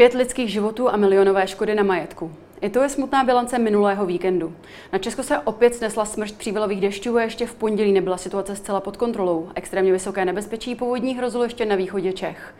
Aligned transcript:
Pět 0.00 0.14
lidských 0.14 0.52
životů 0.52 0.88
a 0.88 0.96
milionové 0.96 1.46
škody 1.46 1.74
na 1.74 1.82
majetku. 1.82 2.32
I 2.60 2.70
to 2.70 2.82
je 2.82 2.88
smutná 2.88 3.24
bilance 3.24 3.58
minulého 3.58 4.06
víkendu. 4.06 4.54
Na 4.92 4.98
Česko 4.98 5.22
se 5.22 5.38
opět 5.38 5.74
snesla 5.74 6.04
smršť 6.04 6.34
přívalových 6.36 6.80
dešťů 6.80 7.16
a 7.16 7.22
ještě 7.22 7.46
v 7.46 7.54
pondělí 7.54 7.92
nebyla 7.92 8.16
situace 8.16 8.56
zcela 8.56 8.80
pod 8.80 8.96
kontrolou. 8.96 9.48
Extrémně 9.54 9.92
vysoké 9.92 10.24
nebezpečí 10.24 10.74
povodní 10.74 11.16
hrozilo 11.16 11.44
ještě 11.44 11.66
na 11.66 11.76
východě 11.76 12.12
Čech. 12.12 12.54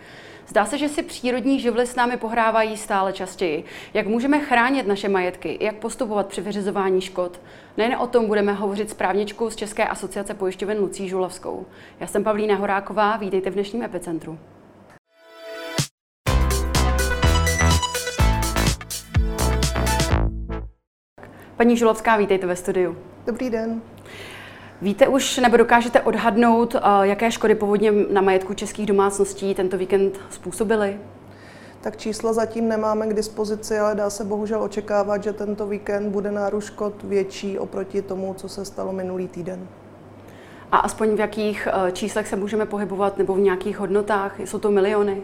Zdá 0.48 0.64
se, 0.64 0.78
že 0.78 0.88
si 0.88 1.02
přírodní 1.02 1.60
živly 1.60 1.86
s 1.86 1.96
námi 1.96 2.16
pohrávají 2.16 2.76
stále 2.76 3.12
častěji. 3.12 3.64
Jak 3.94 4.06
můžeme 4.06 4.40
chránit 4.40 4.86
naše 4.86 5.08
majetky? 5.08 5.58
Jak 5.60 5.74
postupovat 5.74 6.26
při 6.26 6.40
vyřizování 6.40 7.00
škod? 7.00 7.40
Nejen 7.76 7.96
o 8.00 8.06
tom 8.06 8.26
budeme 8.26 8.52
hovořit 8.52 8.90
s 8.90 8.94
právničkou 8.94 9.50
z 9.50 9.56
České 9.56 9.88
asociace 9.88 10.34
pojišťoven 10.34 10.78
Lucí 10.78 11.08
Žulavskou. 11.08 11.66
Já 12.00 12.06
jsem 12.06 12.24
Pavlína 12.24 12.54
Horáková, 12.54 13.16
vítejte 13.16 13.50
v 13.50 13.54
dnešním 13.54 13.82
epicentru. 13.82 14.38
Paní 21.60 21.76
Žulovská, 21.76 22.16
vítejte 22.16 22.46
ve 22.46 22.56
studiu. 22.56 22.96
Dobrý 23.26 23.50
den. 23.50 23.82
Víte 24.82 25.08
už 25.08 25.36
nebo 25.36 25.56
dokážete 25.56 26.00
odhadnout, 26.00 26.74
eh, 26.74 26.80
jaké 27.02 27.30
škody 27.30 27.54
povodně 27.54 27.92
na 27.92 28.20
majetku 28.20 28.54
českých 28.54 28.86
domácností 28.86 29.54
tento 29.54 29.78
víkend 29.78 30.20
způsobily? 30.30 31.00
Tak 31.80 31.96
čísla 31.96 32.32
zatím 32.32 32.68
nemáme 32.68 33.06
k 33.06 33.14
dispozici, 33.14 33.78
ale 33.78 33.94
dá 33.94 34.10
se 34.10 34.24
bohužel 34.24 34.62
očekávat, 34.62 35.22
že 35.22 35.32
tento 35.32 35.66
víkend 35.66 36.10
bude 36.10 36.32
nárůst 36.32 36.64
škod 36.64 37.02
větší 37.02 37.58
oproti 37.58 38.02
tomu, 38.02 38.34
co 38.34 38.48
se 38.48 38.64
stalo 38.64 38.92
minulý 38.92 39.28
týden. 39.28 39.68
A 40.72 40.76
aspoň 40.76 41.16
v 41.16 41.20
jakých 41.20 41.68
eh, 41.72 41.92
číslech 41.92 42.28
se 42.28 42.36
můžeme 42.36 42.66
pohybovat 42.66 43.18
nebo 43.18 43.34
v 43.34 43.40
nějakých 43.40 43.78
hodnotách? 43.78 44.40
Jsou 44.40 44.58
to 44.58 44.70
miliony? 44.70 45.22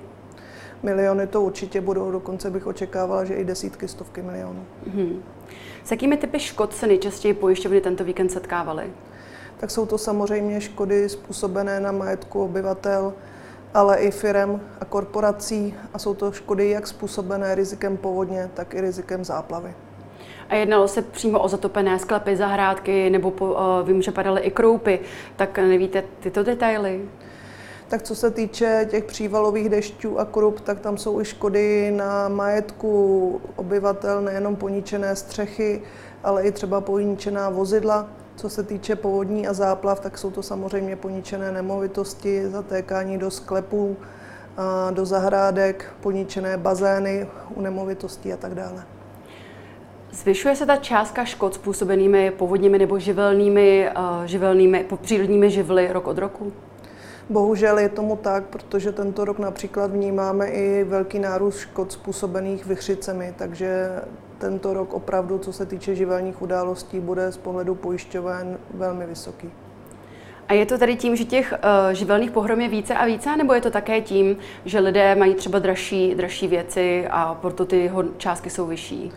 Miliony 0.83 1.27
to 1.27 1.43
určitě 1.43 1.81
budou, 1.81 2.11
dokonce 2.11 2.51
bych 2.51 2.67
očekávala, 2.67 3.25
že 3.25 3.35
i 3.35 3.45
desítky, 3.45 3.89
stovky 3.89 4.23
milionů. 4.23 4.65
Hmm. 4.95 5.23
S 5.85 5.91
jakými 5.91 6.17
typy 6.17 6.41
škod 6.41 6.75
se 6.75 6.87
nejčastěji 6.87 7.35
pojišťovny 7.35 7.81
tento 7.81 8.05
víkend 8.05 8.29
setkávaly? 8.29 8.91
Tak 9.57 9.71
jsou 9.71 9.87
to 9.87 9.99
samozřejmě 9.99 10.61
škody 10.61 11.09
způsobené 11.09 11.81
na 11.81 11.93
majetku 11.93 12.43
obyvatel, 12.43 13.13
ale 13.75 13.97
i 13.97 14.11
firem 14.11 14.61
a 14.81 14.85
korporací 14.85 15.75
a 15.95 15.99
jsou 15.99 16.15
to 16.15 16.33
škody 16.33 16.71
jak 16.71 16.87
způsobené 16.87 17.55
rizikem 17.55 17.97
povodně, 17.97 18.51
tak 18.55 18.75
i 18.75 18.81
rizikem 18.81 19.25
záplavy. 19.25 19.75
A 20.49 20.55
jednalo 20.55 20.89
se 20.89 21.03
přímo 21.03 21.39
o 21.39 21.49
zatopené 21.49 21.99
sklepy, 21.99 22.37
zahrádky, 22.37 23.11
nebo 23.11 23.31
po, 23.31 23.47
uh, 23.47 23.89
vím, 23.89 24.03
že 24.03 24.11
padaly 24.11 24.41
i 24.41 24.51
kroupy, 24.51 25.01
tak 25.37 25.59
nevíte 25.59 26.05
tyto 26.21 26.43
detaily? 26.43 27.09
Tak 27.89 28.03
co 28.03 28.15
se 28.15 28.31
týče 28.31 28.87
těch 28.91 29.05
přívalových 29.05 29.69
dešťů 29.69 30.19
a 30.19 30.25
krup, 30.25 30.61
tak 30.61 30.81
tam 30.81 30.99
jsou 30.99 31.21
i 31.21 31.25
škody 31.25 31.91
na 31.97 32.29
majetku 32.29 33.41
obyvatel, 33.57 34.23
nejenom 34.23 34.57
poničené 34.57 35.17
střechy, 35.17 35.83
ale 36.25 36.43
i 36.43 36.53
třeba 36.53 36.81
poničená 36.81 37.51
vozidla. 37.51 38.09
Co 38.37 38.49
se 38.49 38.63
týče 38.63 38.97
povodní 38.97 39.49
a 39.49 39.53
záplav, 39.53 40.01
tak 40.01 40.19
jsou 40.19 40.31
to 40.31 40.43
samozřejmě 40.43 40.97
poničené 40.97 41.53
nemovitosti, 41.53 42.49
zatékání 42.49 43.19
do 43.19 43.31
sklepů, 43.31 43.97
do 44.91 45.07
zahrádek, 45.07 45.93
poničené 46.01 46.57
bazény 46.57 47.27
u 47.55 47.61
nemovitostí 47.61 48.33
a 48.33 48.37
tak 48.37 48.55
dále. 48.55 48.85
Zvyšuje 50.11 50.57
se 50.57 50.67
ta 50.67 50.77
částka 50.77 51.25
škod 51.25 51.55
způsobenými 51.55 52.31
povodněmi 52.31 52.79
nebo 52.79 52.99
živelnými, 52.99 53.91
živelnými 54.25 54.87
přírodními 55.03 55.51
živly 55.51 55.93
rok 55.93 56.07
od 56.07 56.19
roku? 56.19 56.53
Bohužel 57.29 57.79
je 57.79 57.89
tomu 57.89 58.17
tak, 58.17 58.45
protože 58.45 58.93
tento 58.93 59.25
rok 59.25 59.39
například 59.39 59.91
vnímáme 59.91 60.49
i 60.49 60.85
velký 60.85 61.19
nárůst 61.19 61.59
škod 61.59 61.93
způsobených 61.93 62.67
vychřicemi, 62.67 63.35
takže 63.39 63.91
tento 64.39 64.75
rok 64.75 64.95
opravdu, 64.95 65.39
co 65.39 65.53
se 65.53 65.67
týče 65.67 65.95
živelních 65.95 66.43
událostí, 66.43 67.01
bude 67.01 67.33
z 67.33 67.37
pohledu 67.37 67.75
pojišťoven 67.75 68.59
velmi 68.75 69.07
vysoký. 69.07 69.51
A 70.49 70.55
je 70.55 70.67
to 70.67 70.79
tady 70.79 70.97
tím, 70.97 71.17
že 71.17 71.25
těch 71.25 71.53
uh, 71.53 71.93
živelných 71.93 72.31
pohrom 72.31 72.61
je 72.61 72.69
více 72.69 72.95
a 72.95 73.07
více, 73.07 73.37
nebo 73.37 73.55
je 73.55 73.61
to 73.61 73.71
také 73.71 74.01
tím, 74.01 74.37
že 74.65 74.79
lidé 74.79 75.15
mají 75.15 75.35
třeba 75.35 75.59
dražší, 75.59 76.15
dražší 76.15 76.49
věci 76.49 77.07
a 77.11 77.35
proto 77.35 77.67
ty 77.67 77.93
částky 78.17 78.51
jsou 78.51 78.67
vyšší? 78.67 79.13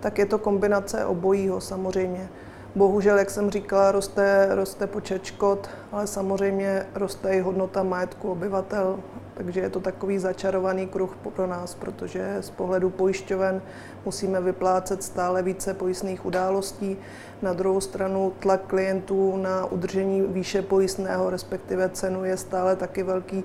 Tak 0.00 0.18
je 0.18 0.26
to 0.26 0.38
kombinace 0.38 1.04
obojího 1.04 1.60
samozřejmě. 1.60 2.28
Bohužel, 2.74 3.18
jak 3.18 3.30
jsem 3.30 3.50
říkala, 3.50 3.92
roste, 3.92 4.48
roste 4.50 4.86
počet 4.86 5.24
škod, 5.24 5.70
ale 5.92 6.06
samozřejmě 6.06 6.86
roste 6.94 7.28
i 7.28 7.40
hodnota 7.40 7.82
majetku 7.82 8.30
obyvatel, 8.30 8.98
takže 9.34 9.60
je 9.60 9.70
to 9.70 9.80
takový 9.80 10.18
začarovaný 10.18 10.86
kruh 10.86 11.16
pro 11.34 11.46
nás, 11.46 11.74
protože 11.74 12.36
z 12.40 12.50
pohledu 12.50 12.90
pojišťoven 12.90 13.62
musíme 14.04 14.40
vyplácet 14.40 15.02
stále 15.02 15.42
více 15.42 15.74
pojistných 15.74 16.26
událostí. 16.26 16.96
Na 17.42 17.52
druhou 17.52 17.80
stranu 17.80 18.32
tlak 18.38 18.60
klientů 18.66 19.36
na 19.36 19.66
udržení 19.66 20.20
výše 20.20 20.62
pojistného, 20.62 21.30
respektive 21.30 21.88
cenu, 21.88 22.24
je 22.24 22.36
stále 22.36 22.76
taky 22.76 23.02
velký, 23.02 23.44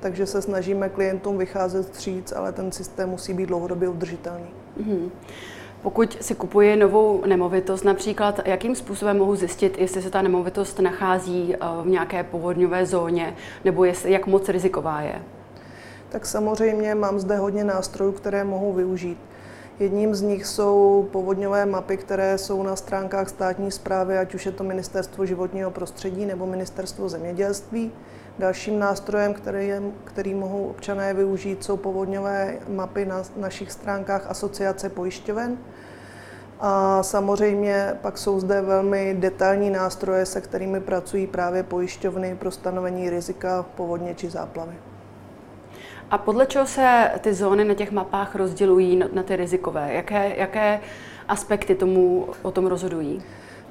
takže 0.00 0.26
se 0.26 0.42
snažíme 0.42 0.88
klientům 0.88 1.38
vycházet 1.38 1.90
vstříc, 1.90 2.32
ale 2.32 2.52
ten 2.52 2.72
systém 2.72 3.08
musí 3.08 3.34
být 3.34 3.46
dlouhodobě 3.46 3.88
udržitelný. 3.88 4.50
Mm-hmm. 4.80 5.10
Pokud 5.82 6.16
si 6.20 6.34
kupuji 6.34 6.76
novou 6.76 7.22
nemovitost, 7.26 7.84
například, 7.84 8.40
jakým 8.44 8.74
způsobem 8.74 9.18
mohu 9.18 9.36
zjistit, 9.36 9.78
jestli 9.78 10.02
se 10.02 10.10
ta 10.10 10.22
nemovitost 10.22 10.78
nachází 10.78 11.54
eh, 11.54 11.58
v 11.82 11.86
nějaké 11.86 12.24
povodňové 12.24 12.86
zóně, 12.86 13.34
nebo 13.64 13.84
jestli, 13.84 14.12
jak 14.12 14.26
moc 14.26 14.48
riziková 14.48 15.00
je? 15.00 15.22
Tak 16.08 16.26
samozřejmě 16.26 16.94
mám 16.94 17.18
zde 17.18 17.36
hodně 17.36 17.64
nástrojů, 17.64 18.12
které 18.12 18.44
mohu 18.44 18.72
využít. 18.72 19.18
Jedním 19.80 20.14
z 20.14 20.22
nich 20.22 20.46
jsou 20.46 21.08
povodňové 21.12 21.66
mapy, 21.66 21.96
které 21.96 22.38
jsou 22.38 22.62
na 22.62 22.76
stránkách 22.76 23.28
státní 23.28 23.70
zprávy, 23.70 24.18
ať 24.18 24.34
už 24.34 24.46
je 24.46 24.52
to 24.52 24.64
Ministerstvo 24.64 25.26
životního 25.26 25.70
prostředí 25.70 26.26
nebo 26.26 26.46
Ministerstvo 26.46 27.08
zemědělství. 27.08 27.92
Dalším 28.38 28.78
nástrojem, 28.78 29.34
který, 29.34 29.68
je, 29.68 29.82
který 30.04 30.34
mohou 30.34 30.64
občané 30.64 31.14
využít, 31.14 31.64
jsou 31.64 31.76
povodňové 31.76 32.58
mapy 32.68 33.06
na 33.06 33.22
našich 33.36 33.72
stránkách 33.72 34.30
Asociace 34.30 34.88
pojišťoven. 34.88 35.58
A 36.60 37.02
samozřejmě 37.02 37.98
pak 38.02 38.18
jsou 38.18 38.40
zde 38.40 38.60
velmi 38.60 39.16
detailní 39.18 39.70
nástroje, 39.70 40.26
se 40.26 40.40
kterými 40.40 40.80
pracují 40.80 41.26
právě 41.26 41.62
pojišťovny 41.62 42.36
pro 42.36 42.50
stanovení 42.50 43.10
rizika 43.10 43.64
povodně 43.76 44.14
či 44.14 44.30
záplavy. 44.30 44.74
A 46.10 46.18
podle 46.18 46.46
čeho 46.46 46.66
se 46.66 47.10
ty 47.20 47.34
zóny 47.34 47.64
na 47.64 47.74
těch 47.74 47.92
mapách 47.92 48.34
rozdělují 48.34 49.02
na 49.12 49.22
ty 49.22 49.36
rizikové? 49.36 49.94
Jaké, 49.94 50.36
jaké 50.36 50.80
aspekty 51.28 51.74
tomu 51.74 52.28
o 52.42 52.50
tom 52.50 52.66
rozhodují? 52.66 53.22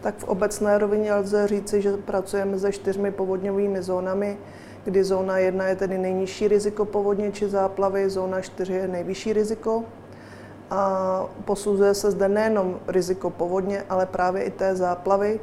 Tak 0.02 0.18
v 0.18 0.24
obecné 0.24 0.78
rovině 0.78 1.14
lze 1.14 1.48
říci, 1.48 1.82
že 1.82 1.98
pracujeme 1.98 2.60
se 2.60 2.72
čtyřmi 2.72 3.12
povodňovými 3.12 3.82
zónami, 3.82 4.38
kdy 4.84 5.04
zóna 5.04 5.38
1 5.38 5.68
je 5.68 5.76
tedy 5.76 5.98
nejnižší 5.98 6.48
riziko 6.48 6.86
povodně 6.86 7.32
či 7.32 7.50
záplavy, 7.50 8.10
zóna 8.10 8.42
4 8.42 8.74
je 8.74 8.88
nejvyšší 8.88 9.34
riziko. 9.34 9.84
A 10.72 11.26
posuzuje 11.46 11.94
se 11.94 12.12
zde 12.12 12.28
nejenom 12.28 12.80
riziko 12.88 13.30
povodně, 13.30 13.84
ale 13.90 14.06
právě 14.06 14.44
i 14.44 14.52
té 14.52 14.76
záplavy. 14.76 15.40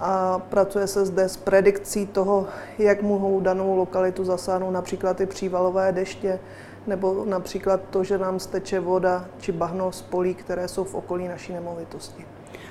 A 0.00 0.38
pracuje 0.38 0.86
se 0.86 1.06
zde 1.06 1.28
s 1.28 1.36
predikcí 1.36 2.06
toho, 2.06 2.46
jak 2.78 3.02
mohou 3.02 3.40
danou 3.40 3.76
lokalitu 3.76 4.24
zasáhnout 4.24 4.70
například 4.70 5.20
i 5.20 5.26
přívalové 5.26 5.92
deště, 5.92 6.38
nebo 6.86 7.24
například 7.24 7.80
to, 7.90 8.04
že 8.04 8.18
nám 8.18 8.38
steče 8.40 8.80
voda 8.80 9.24
či 9.38 9.52
bahno 9.52 9.92
z 9.92 10.02
polí, 10.02 10.34
které 10.34 10.68
jsou 10.68 10.84
v 10.84 10.94
okolí 10.94 11.28
naší 11.28 11.52
nemovitosti. 11.52 12.26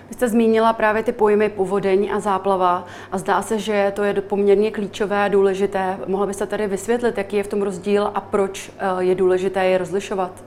Vy 0.09 0.13
jste 0.13 0.29
zmínila 0.29 0.73
právě 0.73 1.03
ty 1.03 1.11
pojmy 1.11 1.49
povodeň 1.49 2.09
a 2.13 2.19
záplava 2.19 2.85
a 3.11 3.17
zdá 3.17 3.41
se, 3.41 3.59
že 3.59 3.91
to 3.95 4.03
je 4.03 4.13
poměrně 4.13 4.71
klíčové 4.71 5.23
a 5.23 5.27
důležité. 5.27 5.97
Mohla 6.07 6.25
byste 6.25 6.45
tady 6.45 6.67
vysvětlit, 6.67 7.17
jaký 7.17 7.37
je 7.37 7.43
v 7.43 7.47
tom 7.47 7.61
rozdíl 7.61 8.11
a 8.13 8.21
proč 8.21 8.71
eh, 8.79 9.03
je 9.03 9.15
důležité 9.15 9.65
je 9.65 9.77
rozlišovat? 9.77 10.43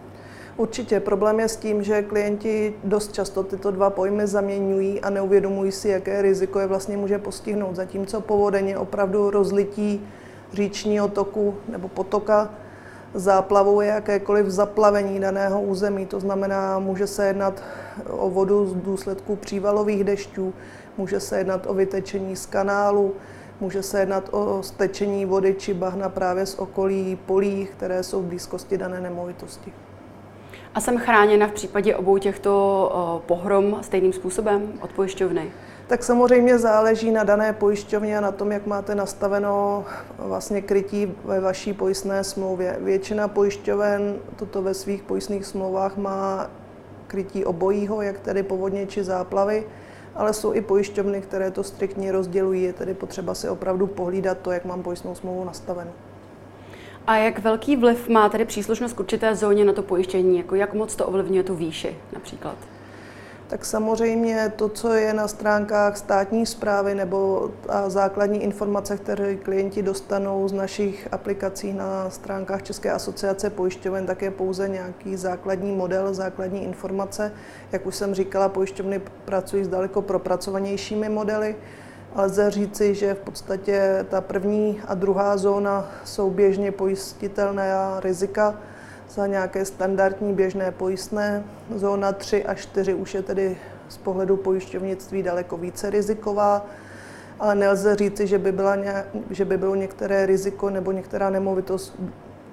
Určitě. 0.56 1.00
Problém 1.00 1.40
je 1.40 1.48
s 1.48 1.56
tím, 1.56 1.82
že 1.82 2.02
klienti 2.02 2.74
dost 2.84 3.12
často 3.12 3.42
tyto 3.42 3.70
dva 3.70 3.90
pojmy 3.90 4.26
zaměňují 4.26 5.00
a 5.00 5.10
neuvědomují 5.10 5.72
si, 5.72 5.88
jaké 5.88 6.22
riziko 6.22 6.60
je 6.60 6.66
vlastně 6.66 6.96
může 6.96 7.18
postihnout. 7.18 7.76
Zatímco 7.76 8.20
povodeň 8.20 8.68
je 8.68 8.78
opravdu 8.78 9.30
rozlití 9.30 10.06
říčního 10.52 11.08
toku 11.08 11.54
nebo 11.68 11.88
potoka, 11.88 12.50
záplavou 13.14 13.80
je 13.80 13.88
jakékoliv 13.88 14.46
zaplavení 14.46 15.20
daného 15.20 15.62
území. 15.62 16.06
To 16.06 16.20
znamená, 16.20 16.78
může 16.78 17.06
se 17.06 17.26
jednat 17.26 17.62
o 18.10 18.30
vodu 18.30 18.66
z 18.66 18.74
důsledku 18.74 19.36
přívalových 19.36 20.04
dešťů, 20.04 20.54
může 20.98 21.20
se 21.20 21.38
jednat 21.38 21.66
o 21.66 21.74
vytečení 21.74 22.36
z 22.36 22.46
kanálu, 22.46 23.14
může 23.60 23.82
se 23.82 24.00
jednat 24.00 24.28
o 24.30 24.62
stečení 24.62 25.24
vody 25.24 25.54
či 25.58 25.74
bahna 25.74 26.08
právě 26.08 26.46
z 26.46 26.54
okolí 26.54 27.18
polí, 27.26 27.68
které 27.72 28.02
jsou 28.02 28.22
v 28.22 28.26
blízkosti 28.26 28.78
dané 28.78 29.00
nemovitosti. 29.00 29.72
A 30.74 30.80
jsem 30.80 30.98
chráněna 30.98 31.46
v 31.46 31.52
případě 31.52 31.96
obou 31.96 32.18
těchto 32.18 33.22
pohrom 33.26 33.78
stejným 33.82 34.12
způsobem 34.12 34.72
od 34.80 34.92
pojišťovny? 34.92 35.50
Tak 35.86 36.02
samozřejmě 36.02 36.58
záleží 36.58 37.10
na 37.10 37.24
dané 37.24 37.52
pojišťovně 37.52 38.18
a 38.18 38.20
na 38.20 38.32
tom, 38.32 38.52
jak 38.52 38.66
máte 38.66 38.94
nastaveno 38.94 39.84
vlastně 40.18 40.62
krytí 40.62 41.14
ve 41.24 41.40
vaší 41.40 41.72
pojistné 41.72 42.24
smlouvě. 42.24 42.76
Většina 42.80 43.28
pojišťoven 43.28 44.16
toto 44.36 44.62
ve 44.62 44.74
svých 44.74 45.02
pojistných 45.02 45.46
smlouvách 45.46 45.96
má 45.96 46.50
krytí 47.06 47.44
obojího, 47.44 48.02
jak 48.02 48.20
tedy 48.20 48.42
povodně 48.42 48.86
či 48.86 49.04
záplavy, 49.04 49.66
ale 50.14 50.32
jsou 50.32 50.54
i 50.54 50.60
pojišťovny, 50.60 51.20
které 51.20 51.50
to 51.50 51.64
striktně 51.64 52.12
rozdělují. 52.12 52.62
Je 52.62 52.72
tedy 52.72 52.94
potřeba 52.94 53.34
si 53.34 53.48
opravdu 53.48 53.86
pohlídat 53.86 54.38
to, 54.38 54.52
jak 54.52 54.64
mám 54.64 54.82
pojistnou 54.82 55.14
smlouvu 55.14 55.44
nastavenou. 55.44 55.92
A 57.06 57.16
jak 57.16 57.38
velký 57.38 57.76
vliv 57.76 58.08
má 58.08 58.28
tedy 58.28 58.44
příslušnost 58.44 58.92
k 58.92 59.00
určité 59.00 59.36
zóně 59.36 59.64
na 59.64 59.72
to 59.72 59.82
pojištění? 59.82 60.38
Jako 60.38 60.54
jak 60.54 60.74
moc 60.74 60.96
to 60.96 61.06
ovlivňuje 61.06 61.42
tu 61.42 61.54
výši 61.54 61.96
například? 62.12 62.56
tak 63.50 63.64
samozřejmě 63.64 64.52
to, 64.56 64.68
co 64.68 64.92
je 64.92 65.14
na 65.14 65.28
stránkách 65.28 65.96
státní 65.96 66.46
zprávy 66.46 66.94
nebo 66.94 67.50
základní 67.88 68.42
informace, 68.42 68.96
které 68.96 69.36
klienti 69.36 69.82
dostanou 69.82 70.48
z 70.48 70.52
našich 70.52 71.08
aplikací 71.12 71.72
na 71.72 72.10
stránkách 72.10 72.62
České 72.62 72.92
asociace 72.92 73.50
pojišťoven, 73.50 74.06
tak 74.06 74.22
je 74.22 74.30
pouze 74.30 74.68
nějaký 74.68 75.16
základní 75.16 75.72
model, 75.72 76.14
základní 76.14 76.64
informace. 76.64 77.32
Jak 77.72 77.86
už 77.86 77.96
jsem 77.96 78.14
říkala, 78.14 78.48
pojišťovny 78.48 79.00
pracují 79.24 79.64
s 79.64 79.68
daleko 79.68 80.02
propracovanějšími 80.02 81.08
modely, 81.08 81.56
lze 82.16 82.50
říci, 82.50 82.94
že 82.94 83.14
v 83.14 83.18
podstatě 83.18 84.06
ta 84.10 84.20
první 84.20 84.80
a 84.88 84.94
druhá 84.94 85.36
zóna 85.36 85.88
jsou 86.04 86.30
běžně 86.30 86.72
pojistitelné 86.72 87.74
a 87.74 88.00
rizika 88.00 88.54
za 89.10 89.26
nějaké 89.26 89.64
standardní 89.64 90.34
běžné 90.34 90.70
pojistné. 90.70 91.44
Zóna 91.74 92.12
3 92.12 92.44
a 92.44 92.54
4 92.54 92.94
už 92.94 93.14
je 93.14 93.22
tedy 93.22 93.56
z 93.88 93.96
pohledu 93.96 94.36
pojišťovnictví 94.36 95.22
daleko 95.22 95.56
více 95.56 95.90
riziková, 95.90 96.66
ale 97.40 97.54
nelze 97.54 97.96
říci, 97.96 98.26
že 98.26 98.38
by, 98.38 98.52
byla 98.52 98.76
nějak, 98.76 99.06
že 99.30 99.44
by 99.44 99.56
bylo 99.56 99.74
některé 99.74 100.26
riziko 100.26 100.70
nebo 100.70 100.92
některá 100.92 101.30
nemovitost 101.30 101.96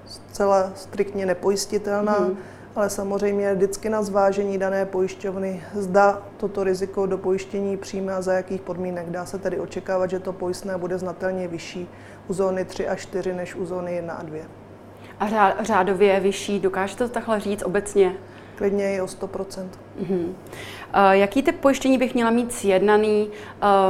zcela 0.06 0.71
striktně 0.75 1.25
nepojistitelná, 1.25 2.13
hmm. 2.13 2.38
Ale 2.77 2.89
samozřejmě 2.89 3.45
je 3.45 3.56
vždycky 3.56 3.89
na 3.89 4.01
zvážení 4.01 4.57
dané 4.57 4.85
pojišťovny, 4.85 5.63
zda 5.74 6.21
toto 6.38 6.63
riziko 6.63 7.06
do 7.06 7.18
pojištění 7.18 7.77
přijme 7.77 8.13
a 8.13 8.21
za 8.21 8.33
jakých 8.33 8.62
podmínek. 8.62 9.09
Dá 9.09 9.25
se 9.25 9.38
tedy 9.38 9.59
očekávat, 9.59 10.09
že 10.09 10.19
to 10.19 10.33
pojistné 10.33 10.77
bude 10.77 10.97
znatelně 10.97 11.47
vyšší 11.47 11.89
u 12.27 12.33
zóny 12.33 12.65
3 12.65 12.88
a 12.88 12.95
4 12.95 13.33
než 13.33 13.56
u 13.56 13.65
zóny 13.65 13.95
1 13.95 14.13
a 14.13 14.24
2 14.24 14.39
a 15.19 15.63
řádově 15.63 16.19
vyšší. 16.19 16.59
Dokáže 16.59 16.97
to 16.97 17.09
takhle 17.09 17.39
říct 17.39 17.63
obecně? 17.63 18.13
Klidně 18.56 18.95
i 18.95 19.01
o 19.01 19.06
100%. 19.06 19.27
Uh-huh. 20.01 20.25
Uh, 20.25 20.31
jaký 21.12 21.44
typ 21.44 21.59
pojištění 21.59 21.97
bych 21.97 22.13
měla 22.13 22.31
mít 22.31 22.53
sjednaný, 22.53 23.29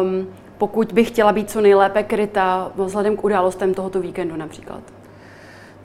um, 0.01 0.27
pokud 0.57 0.91
bych 0.91 1.07
chtěla 1.07 1.31
být 1.31 1.49
co 1.49 1.61
nejlépe 1.61 2.03
kryta 2.03 2.71
vzhledem 2.75 3.17
k 3.17 3.23
událostem 3.23 3.73
tohoto 3.73 3.99
víkendu 3.99 4.35
například? 4.35 4.96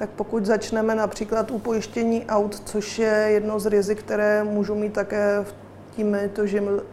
Tak 0.02 0.10
pokud 0.10 0.46
začneme 0.46 0.94
například 0.94 1.50
u 1.50 1.58
pojištění 1.58 2.26
aut, 2.26 2.62
což 2.64 2.98
je 2.98 3.26
jedno 3.28 3.60
z 3.60 3.66
rizik, 3.66 3.98
které 3.98 4.44
můžou 4.44 4.74
mít 4.74 4.92
také 4.92 5.38
v 5.42 5.54
tím 5.96 6.16
to 6.32 6.42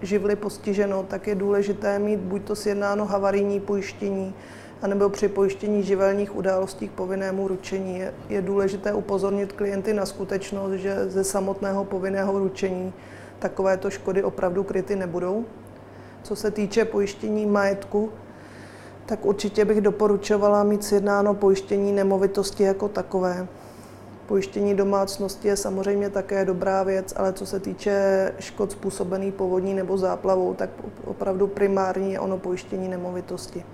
živly 0.01 0.35
postiženo, 0.35 1.03
tak 1.03 1.27
je 1.27 1.35
důležité 1.35 1.99
mít 1.99 2.19
buď 2.19 2.43
to 2.43 2.55
sjednáno 2.55 3.05
havarijní 3.05 3.59
pojištění, 3.59 4.33
anebo 4.81 5.09
při 5.09 5.27
pojištění 5.27 5.83
živelních 5.83 6.35
událostí 6.35 6.87
k 6.87 6.91
povinnému 6.91 7.47
ručení. 7.47 7.99
Je, 7.99 8.13
je 8.29 8.41
důležité 8.41 8.93
upozornit 8.93 9.53
klienty 9.53 9.93
na 9.93 10.05
skutečnost, 10.05 10.71
že 10.71 11.09
ze 11.09 11.23
samotného 11.23 11.85
povinného 11.85 12.39
ručení 12.39 12.93
takovéto 13.39 13.89
škody 13.89 14.23
opravdu 14.23 14.63
kryty 14.63 14.95
nebudou. 14.95 15.45
Co 16.23 16.35
se 16.35 16.51
týče 16.51 16.85
pojištění 16.85 17.45
majetku, 17.45 18.11
tak 19.09 19.25
určitě 19.25 19.65
bych 19.65 19.81
doporučovala 19.81 20.63
mít 20.63 20.83
sjednáno 20.83 21.33
pojištění 21.33 21.91
nemovitosti 21.91 22.63
jako 22.63 22.87
takové. 22.87 23.47
Pojištění 24.27 24.75
domácnosti 24.75 25.47
je 25.47 25.57
samozřejmě 25.57 26.09
také 26.09 26.45
dobrá 26.45 26.83
věc, 26.83 27.13
ale 27.17 27.33
co 27.33 27.45
se 27.45 27.59
týče 27.59 27.93
škod 28.39 28.71
způsobených 28.71 29.33
povodní 29.33 29.73
nebo 29.73 29.97
záplavou, 29.97 30.53
tak 30.53 30.69
opravdu 31.05 31.47
primární 31.47 32.11
je 32.13 32.19
ono 32.19 32.37
pojištění 32.37 32.87
nemovitosti. 32.87 33.65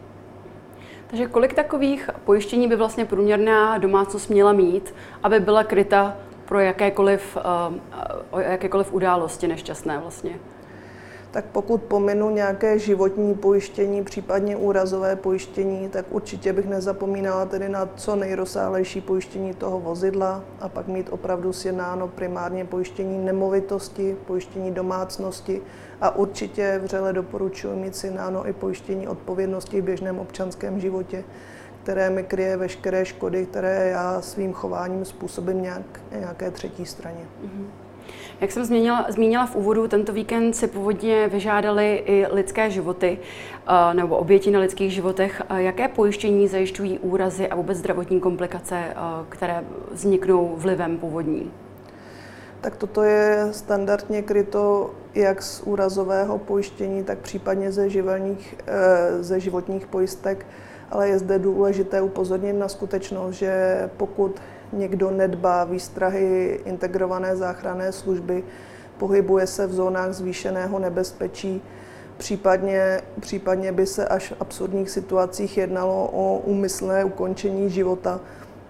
Takže 1.07 1.27
kolik 1.27 1.53
takových 1.53 2.09
pojištění 2.25 2.67
by 2.67 2.75
vlastně 2.75 3.05
průměrná 3.05 3.77
domácnost 3.77 4.29
měla 4.29 4.53
mít, 4.53 4.93
aby 5.23 5.39
byla 5.39 5.63
kryta 5.63 6.17
pro 6.45 6.59
jakékoliv, 6.59 7.37
uh, 8.33 8.41
jakékoliv 8.41 8.93
události 8.93 9.47
nešťastné 9.47 9.97
vlastně? 9.97 10.39
Tak 11.35 11.45
pokud 11.45 11.81
pominu 11.81 12.29
nějaké 12.29 12.79
životní 12.79 13.33
pojištění, 13.33 14.03
případně 14.03 14.55
úrazové 14.55 15.15
pojištění, 15.15 15.89
tak 15.89 16.05
určitě 16.09 16.53
bych 16.53 16.65
nezapomínala 16.65 17.45
tedy 17.45 17.69
na 17.69 17.89
co 17.95 18.15
nejrozsáhlejší 18.15 19.01
pojištění 19.01 19.53
toho 19.53 19.79
vozidla 19.79 20.43
a 20.59 20.69
pak 20.69 20.87
mít 20.87 21.09
opravdu 21.11 21.53
sjednáno 21.53 22.07
primárně 22.07 22.65
pojištění 22.65 23.25
nemovitosti, 23.25 24.17
pojištění 24.27 24.71
domácnosti 24.71 25.61
a 26.01 26.15
určitě 26.15 26.79
vřele 26.83 27.13
doporučuji 27.13 27.75
mít 27.75 27.95
sjednáno 27.95 28.47
i 28.47 28.53
pojištění 28.53 29.07
odpovědnosti 29.07 29.81
v 29.81 29.83
běžném 29.83 30.19
občanském 30.19 30.79
životě, 30.79 31.23
které 31.83 32.09
mi 32.09 32.23
kryje 32.23 32.57
veškeré 32.57 33.05
škody, 33.05 33.45
které 33.45 33.89
já 33.89 34.21
svým 34.21 34.53
chováním 34.53 35.05
způsobím 35.05 35.61
nějak, 35.61 36.01
nějaké 36.19 36.51
třetí 36.51 36.85
straně. 36.85 37.27
Mm-hmm. 37.45 37.84
Jak 38.41 38.51
jsem 38.51 38.65
zmínila, 38.65 39.05
zmínila 39.09 39.45
v 39.45 39.55
úvodu, 39.55 39.87
tento 39.87 40.13
víkend 40.13 40.53
si 40.53 40.67
původně 40.67 41.27
vyžádali 41.27 42.03
i 42.05 42.25
lidské 42.31 42.69
životy 42.69 43.19
eh, 43.67 43.93
nebo 43.93 44.17
oběti 44.17 44.51
na 44.51 44.59
lidských 44.59 44.91
životech. 44.93 45.41
Jaké 45.55 45.87
pojištění 45.87 46.47
zajišťují 46.47 46.99
úrazy 46.99 47.47
a 47.47 47.55
vůbec 47.55 47.77
zdravotní 47.77 48.19
komplikace, 48.19 48.75
eh, 48.75 48.95
které 49.29 49.63
vzniknou 49.91 50.55
vlivem 50.57 50.97
povodní? 50.97 51.51
Tak 52.61 52.75
toto 52.75 53.03
je 53.03 53.47
standardně 53.51 54.21
kryto 54.21 54.91
jak 55.15 55.41
z 55.41 55.61
úrazového 55.61 56.37
pojištění, 56.37 57.03
tak 57.03 57.17
případně 57.17 57.71
ze, 57.71 57.89
živelních, 57.89 58.55
eh, 58.67 59.23
ze 59.23 59.39
životních 59.39 59.87
pojistek, 59.87 60.45
ale 60.91 61.09
je 61.09 61.19
zde 61.19 61.39
důležité 61.39 62.01
upozornit 62.01 62.53
na 62.53 62.67
skutečnost, 62.67 63.35
že 63.35 63.89
pokud 63.97 64.41
někdo 64.73 65.11
nedbá 65.11 65.63
výstrahy 65.63 66.59
integrované 66.65 67.35
záchranné 67.35 67.91
služby, 67.91 68.43
pohybuje 68.97 69.47
se 69.47 69.67
v 69.67 69.73
zónách 69.73 70.13
zvýšeného 70.13 70.79
nebezpečí, 70.79 71.61
případně, 72.17 73.01
případně 73.19 73.71
by 73.71 73.85
se 73.85 74.07
až 74.07 74.31
v 74.31 74.41
absurdních 74.41 74.89
situacích 74.89 75.57
jednalo 75.57 76.09
o 76.13 76.37
úmyslné 76.37 77.05
ukončení 77.05 77.69
života, 77.69 78.19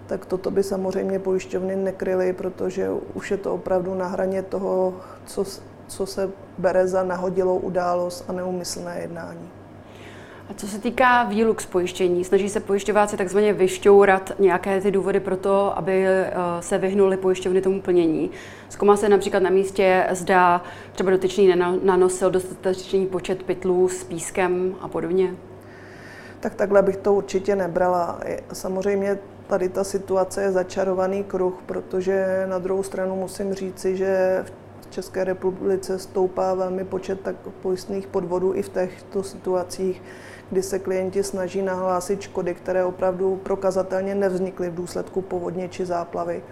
tak 0.08 0.26
toto 0.26 0.52
by 0.52 0.64
samozřejmě 0.64 1.20
pojišťovny 1.20 1.76
nekryly, 1.76 2.34
protože 2.34 2.90
už 3.14 3.32
je 3.32 3.38
to 3.38 3.54
opravdu 3.54 3.96
na 3.96 4.08
hraně 4.08 4.42
toho, 4.42 4.94
co, 5.26 5.44
co 5.88 6.06
se 6.06 6.30
bere 6.58 6.88
za 6.88 7.04
nahodilou 7.04 7.58
událost 7.58 8.26
a 8.28 8.32
neumyslné 8.32 9.00
jednání. 9.02 9.50
A 10.50 10.54
co 10.54 10.68
se 10.68 10.80
týká 10.80 11.24
výluk 11.24 11.66
pojištění, 11.66 12.24
snaží 12.24 12.50
se 12.50 12.60
pojišťováci 12.60 13.18
takzvaně 13.18 13.54
vyšťourat 13.54 14.32
nějaké 14.40 14.82
ty 14.82 14.92
důvody 14.92 15.20
pro 15.20 15.38
to, 15.38 15.78
aby 15.78 16.06
eh, 16.08 16.34
se 16.60 16.78
vyhnuli 16.78 17.18
pojišťovny 17.18 17.62
tomu 17.62 17.82
plnění. 17.82 18.32
Zkoumá 18.70 18.98
se 18.98 19.10
například 19.10 19.44
na 19.44 19.50
místě, 19.50 20.08
zda 20.12 20.64
třeba 20.92 21.12
dotyčný 21.12 21.54
nanosil 21.84 22.32
dostatečný 22.32 23.06
počet 23.06 23.44
pytlů 23.44 23.90
s 23.90 24.04
pískem 24.04 24.76
a 24.82 24.88
podobně. 24.88 25.36
Tak 26.40 26.56
takhle 26.56 26.82
bych 26.82 26.98
to 26.98 27.14
určitě 27.14 27.56
nebrala. 27.56 28.20
Samozřejmě 28.54 29.18
tady 29.48 29.70
ta 29.70 29.84
situace 29.84 30.42
je 30.42 30.52
začarovaný 30.52 31.24
kruh, 31.24 31.62
protože 31.66 32.46
na 32.50 32.60
druhou 32.60 32.84
stranu 32.84 33.16
musím 33.16 33.54
říci, 33.54 33.98
že 33.98 34.44
v 34.44 34.92
České 34.92 35.24
republice 35.24 36.00
stoupá 36.00 36.54
velmi 36.54 36.84
počet 36.84 37.22
tak 37.22 37.36
pojistných 37.62 38.08
podvodů 38.08 38.54
i 38.54 38.62
v 38.62 38.70
těchto 38.70 39.24
situacích, 39.24 40.02
kdy 40.52 40.64
se 40.64 40.80
klienti 40.80 41.24
snaží 41.24 41.62
nahlásit 41.62 42.22
škody, 42.22 42.54
které 42.54 42.86
opravdu 42.86 43.36
prokazatelně 43.44 44.16
nevznikly 44.16 44.70
v 44.70 44.76
důsledku 44.76 45.22
povodně 45.22 45.70
či 45.70 45.86
záplavy. 45.86 46.44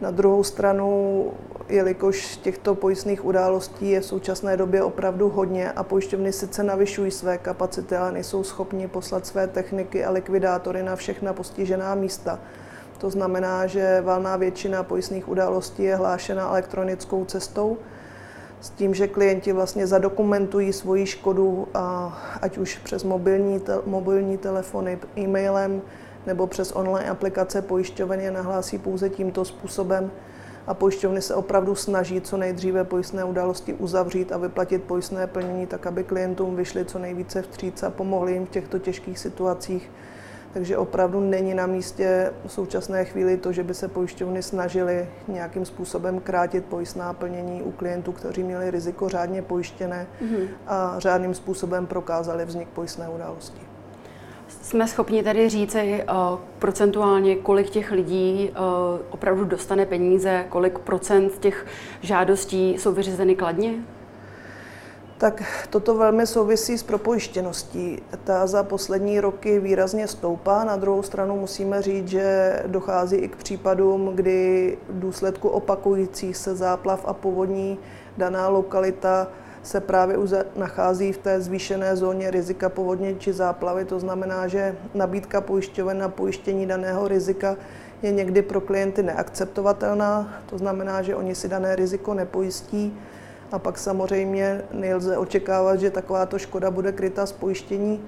Na 0.00 0.10
druhou 0.10 0.42
stranu, 0.42 1.32
jelikož 1.68 2.36
těchto 2.36 2.74
pojistných 2.74 3.24
událostí 3.24 3.90
je 3.90 4.00
v 4.00 4.04
současné 4.04 4.56
době 4.56 4.82
opravdu 4.82 5.28
hodně 5.28 5.72
a 5.72 5.82
pojišťovny 5.82 6.32
sice 6.32 6.62
navyšují 6.62 7.10
své 7.10 7.38
kapacity, 7.38 7.96
ale 7.96 8.12
nejsou 8.12 8.44
schopni 8.44 8.88
poslat 8.88 9.26
své 9.26 9.46
techniky 9.46 10.04
a 10.04 10.10
likvidátory 10.10 10.82
na 10.82 10.96
všechna 10.96 11.32
postižená 11.32 11.94
místa. 11.94 12.38
To 12.98 13.10
znamená, 13.10 13.66
že 13.66 14.00
valná 14.00 14.36
většina 14.36 14.82
pojistných 14.82 15.28
událostí 15.28 15.82
je 15.82 15.96
hlášena 15.96 16.48
elektronickou 16.48 17.24
cestou, 17.24 17.78
s 18.64 18.70
tím, 18.70 18.94
že 18.94 19.08
klienti 19.08 19.52
vlastně 19.52 19.86
zadokumentují 19.86 20.72
svoji 20.72 21.06
škodu, 21.06 21.68
ať 22.40 22.58
už 22.58 22.78
přes 22.78 23.04
mobilní, 23.04 23.60
te, 23.60 23.78
mobilní 23.86 24.38
telefony, 24.38 24.98
e-mailem 25.18 25.82
nebo 26.26 26.46
přes 26.46 26.72
online 26.72 27.10
aplikace 27.10 27.62
pojišťoven 27.62 28.20
je 28.20 28.30
nahlásí 28.30 28.78
pouze 28.78 29.10
tímto 29.10 29.44
způsobem 29.44 30.10
a 30.66 30.74
pojišťovny 30.74 31.22
se 31.22 31.34
opravdu 31.34 31.74
snaží 31.74 32.20
co 32.20 32.36
nejdříve 32.36 32.84
pojistné 32.84 33.24
události 33.24 33.74
uzavřít 33.74 34.32
a 34.32 34.38
vyplatit 34.38 34.82
pojistné 34.82 35.26
plnění, 35.26 35.66
tak 35.66 35.86
aby 35.86 36.04
klientům 36.04 36.56
vyšli 36.56 36.84
co 36.84 36.98
nejvíce 36.98 37.42
vstříc 37.42 37.82
a 37.82 37.90
pomohli 37.90 38.32
jim 38.32 38.46
v 38.46 38.50
těchto 38.50 38.78
těžkých 38.78 39.18
situacích. 39.18 39.90
Takže 40.54 40.76
opravdu 40.76 41.20
není 41.20 41.54
na 41.54 41.66
místě 41.66 42.32
v 42.46 42.52
současné 42.52 43.04
chvíli 43.04 43.36
to, 43.36 43.52
že 43.52 43.62
by 43.62 43.74
se 43.74 43.88
pojišťovny 43.88 44.42
snažily 44.42 45.08
nějakým 45.28 45.64
způsobem 45.64 46.20
krátit 46.20 46.64
pojistná 46.64 47.12
plnění 47.12 47.62
u 47.62 47.70
klientů, 47.70 48.12
kteří 48.12 48.42
měli 48.42 48.70
riziko 48.70 49.08
řádně 49.08 49.42
pojištěné 49.42 50.06
mm-hmm. 50.22 50.48
a 50.66 50.94
řádným 50.98 51.34
způsobem 51.34 51.86
prokázali 51.86 52.44
vznik 52.44 52.68
pojistné 52.68 53.08
události. 53.08 53.60
Jsme 54.48 54.88
schopni 54.88 55.22
tedy 55.22 55.48
říct 55.48 55.74
uh, 55.74 56.38
procentuálně, 56.58 57.36
kolik 57.36 57.70
těch 57.70 57.92
lidí 57.92 58.50
uh, 58.50 58.56
opravdu 59.10 59.44
dostane 59.44 59.86
peníze, 59.86 60.44
kolik 60.48 60.78
procent 60.78 61.38
těch 61.38 61.66
žádostí 62.00 62.72
jsou 62.78 62.92
vyřízeny 62.92 63.36
kladně? 63.36 63.74
Tak 65.18 65.42
toto 65.70 65.94
velmi 65.94 66.26
souvisí 66.26 66.78
s 66.78 66.82
propojištěností. 66.82 68.02
Ta 68.24 68.46
za 68.46 68.62
poslední 68.62 69.20
roky 69.20 69.58
výrazně 69.58 70.08
stoupá. 70.08 70.64
Na 70.64 70.76
druhou 70.76 71.02
stranu 71.02 71.36
musíme 71.36 71.82
říct, 71.82 72.08
že 72.08 72.62
dochází 72.66 73.16
i 73.16 73.28
k 73.28 73.36
případům, 73.36 74.10
kdy 74.14 74.78
v 74.88 74.98
důsledku 75.00 75.48
opakujících 75.48 76.36
se 76.36 76.56
záplav 76.56 77.04
a 77.04 77.12
povodní 77.12 77.78
daná 78.16 78.48
lokalita 78.48 79.28
se 79.62 79.80
právě 79.80 80.16
nachází 80.56 81.12
v 81.12 81.18
té 81.18 81.40
zvýšené 81.40 81.96
zóně 81.96 82.30
rizika 82.30 82.68
povodně 82.68 83.14
či 83.14 83.32
záplavy. 83.32 83.84
To 83.84 84.00
znamená, 84.00 84.48
že 84.48 84.76
nabídka 84.94 85.40
pojišťoven 85.40 85.98
na 85.98 86.08
pojištění 86.08 86.66
daného 86.66 87.08
rizika 87.08 87.56
je 88.02 88.12
někdy 88.12 88.42
pro 88.42 88.60
klienty 88.60 89.02
neakceptovatelná. 89.02 90.34
To 90.50 90.58
znamená, 90.58 91.02
že 91.02 91.16
oni 91.16 91.34
si 91.34 91.48
dané 91.48 91.76
riziko 91.76 92.14
nepojistí 92.14 92.98
a 93.54 93.58
pak 93.58 93.78
samozřejmě 93.78 94.62
nelze 94.72 95.18
očekávat, 95.18 95.80
že 95.80 95.90
takováto 95.90 96.38
škoda 96.38 96.70
bude 96.70 96.92
kryta 96.92 97.26
z 97.26 97.32
pojištění, 97.32 98.02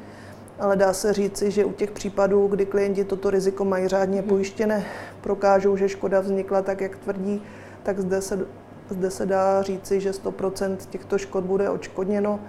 ale 0.59 0.77
dá 0.77 0.93
se 0.93 1.13
říci, 1.13 1.51
že 1.51 1.65
u 1.65 1.73
těch 1.73 1.91
případů, 1.91 2.47
kdy 2.47 2.67
klienti 2.67 3.05
toto 3.05 3.31
riziko 3.31 3.65
mají 3.65 3.89
řádně 3.89 4.21
mhm. 4.21 4.29
pojištěné, 4.29 4.85
prokážou, 5.21 5.77
že 5.77 5.89
škoda 5.89 6.21
vznikla 6.21 6.63
tak, 6.63 6.81
jak 6.81 6.97
tvrdí, 6.97 7.43
tak 7.83 8.01
zde 8.01 8.23
se, 8.23 8.47
zde 8.91 9.11
se 9.11 9.27
dá 9.27 9.63
říci, 9.63 10.01
že 10.01 10.11
100% 10.11 10.77
těchto 10.91 11.19
škod 11.19 11.45
bude 11.45 11.71
odškodněno. 11.71 12.41